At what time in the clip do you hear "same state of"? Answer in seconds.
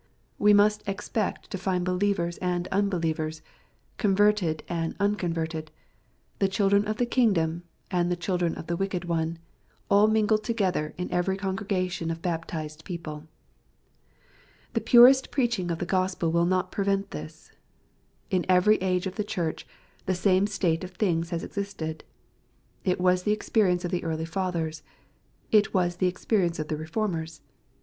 20.15-20.93